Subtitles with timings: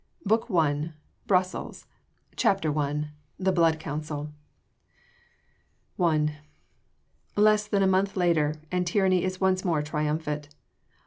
[0.25, 0.95] BOOK ONE:
[1.27, 1.85] BRUSSELS
[2.35, 4.31] CHAPTER I THE BLOOD COUNCIL
[5.99, 6.37] I
[7.35, 10.49] Less than a month later, and tyranny is once more triumphant.